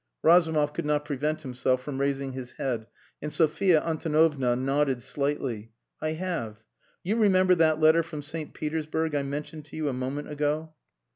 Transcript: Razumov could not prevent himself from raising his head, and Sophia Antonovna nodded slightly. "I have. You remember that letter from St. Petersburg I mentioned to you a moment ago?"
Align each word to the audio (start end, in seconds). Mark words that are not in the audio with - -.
Razumov 0.23 0.73
could 0.73 0.87
not 0.87 1.05
prevent 1.05 1.43
himself 1.43 1.83
from 1.83 2.01
raising 2.01 2.33
his 2.33 2.53
head, 2.53 2.87
and 3.21 3.31
Sophia 3.31 3.83
Antonovna 3.83 4.55
nodded 4.55 5.03
slightly. 5.03 5.73
"I 6.01 6.13
have. 6.13 6.63
You 7.03 7.17
remember 7.17 7.53
that 7.53 7.79
letter 7.79 8.01
from 8.01 8.23
St. 8.23 8.51
Petersburg 8.55 9.13
I 9.13 9.21
mentioned 9.21 9.65
to 9.65 9.75
you 9.75 9.89
a 9.89 9.93
moment 9.93 10.31
ago?" 10.31 10.73